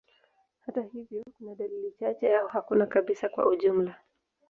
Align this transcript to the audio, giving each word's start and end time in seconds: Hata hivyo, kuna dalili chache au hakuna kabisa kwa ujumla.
Hata 0.59 0.81
hivyo, 0.81 1.23
kuna 1.37 1.55
dalili 1.55 1.91
chache 1.91 2.37
au 2.37 2.47
hakuna 2.47 2.85
kabisa 2.85 3.29
kwa 3.29 3.45
ujumla. 3.47 3.95